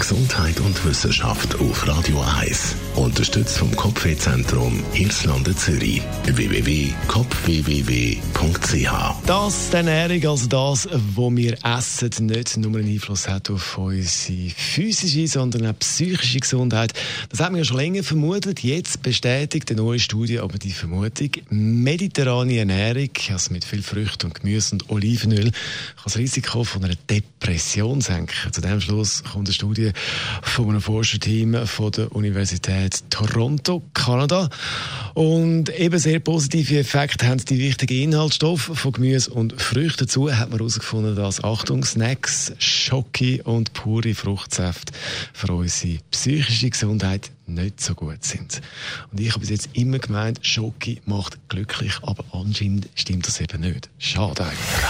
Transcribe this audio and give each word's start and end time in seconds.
Gesundheit 0.00 0.58
und 0.60 0.82
Wissenschaft 0.86 1.56
auf 1.56 1.86
Radio 1.86 2.22
1. 2.38 2.74
Unterstützt 2.96 3.58
vom 3.58 3.76
Kopfwehzentrum 3.76 4.82
Irlande 4.94 5.54
Zürich. 5.54 6.00
www.kopfwww.ch 6.24 7.64
Dass 9.26 9.68
die 9.70 9.76
Ernährung, 9.76 10.26
also 10.26 10.46
das, 10.46 10.88
was 10.90 11.36
wir 11.36 11.58
essen, 11.64 12.26
nicht 12.26 12.56
nur 12.56 12.78
einen 12.78 12.88
Einfluss 12.88 13.28
hat 13.28 13.50
auf 13.50 13.76
unsere 13.76 14.48
physische, 14.50 15.28
sondern 15.28 15.66
auch 15.66 15.78
psychische 15.80 16.40
Gesundheit, 16.40 16.94
das 17.28 17.40
haben 17.40 17.54
wir 17.56 17.58
ja 17.58 17.64
schon 17.66 17.76
länger 17.76 18.02
vermutet. 18.02 18.60
Jetzt 18.60 19.02
bestätigt 19.02 19.70
eine 19.70 19.82
neue 19.82 19.98
Studie 19.98 20.38
aber 20.40 20.56
die 20.58 20.72
Vermutung, 20.72 21.28
mediterrane 21.50 22.56
Ernährung, 22.56 23.10
also 23.32 23.52
mit 23.52 23.66
viel 23.66 23.82
Früchten 23.82 24.28
und 24.28 24.40
Gemüse 24.40 24.74
und 24.76 24.88
Olivenöl, 24.90 25.50
kann 25.50 25.52
das 26.04 26.16
Risiko 26.16 26.64
von 26.64 26.84
einer 26.84 26.94
Depression 27.10 28.00
senken. 28.00 28.50
Zu 28.50 28.62
dem 28.62 28.80
Schluss 28.80 29.22
kommt 29.30 29.46
eine 29.48 29.54
Studie 29.54 29.89
Studie 29.90 29.90
von 30.52 30.68
einem 30.70 30.80
Forscherteam 30.80 31.66
von 31.66 31.92
der 31.92 32.12
Universität 32.12 33.02
Toronto, 33.10 33.82
Kanada. 33.94 34.48
Und 35.14 35.68
eben 35.78 35.98
sehr 35.98 36.20
positive 36.20 36.78
Effekte 36.78 37.26
haben 37.26 37.44
die 37.44 37.58
wichtigen 37.58 38.12
Inhaltsstoffe 38.12 38.70
von 38.74 38.92
Gemüse 38.92 39.30
und 39.30 39.60
Früchten. 39.60 40.06
Dazu 40.06 40.30
hat 40.32 40.50
man 40.50 40.58
herausgefunden, 40.58 41.16
dass 41.16 41.42
Achtung, 41.42 41.84
Snacks, 41.84 42.52
Schoki 42.58 43.40
und 43.42 43.72
pure 43.72 44.14
Fruchtsäfte 44.14 44.92
für 45.32 45.52
unsere 45.52 45.98
psychische 46.10 46.70
Gesundheit 46.70 47.30
nicht 47.46 47.80
so 47.80 47.94
gut 47.94 48.24
sind. 48.24 48.60
Und 49.10 49.20
ich 49.20 49.30
habe 49.30 49.40
bis 49.40 49.50
jetzt 49.50 49.70
immer 49.72 49.98
gemeint, 49.98 50.38
Schoki 50.42 51.00
macht 51.06 51.38
glücklich, 51.48 51.92
aber 52.02 52.24
anscheinend 52.32 52.88
stimmt 52.94 53.26
das 53.26 53.40
eben 53.40 53.60
nicht. 53.60 53.88
Schade 53.98 54.44
eigentlich. 54.44 54.89